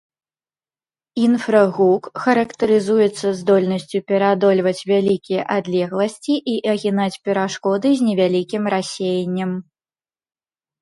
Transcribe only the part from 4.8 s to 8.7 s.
вялікія адлегласці і агінаць перашкоды з невялікім